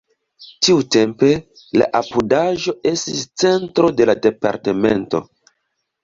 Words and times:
Tiutempe 0.67 1.27
la 1.81 1.87
apudaĵo 1.99 2.73
estis 2.91 3.21
centro 3.43 3.91
de 3.99 4.07
la 4.11 4.15
departemento. 4.27 5.21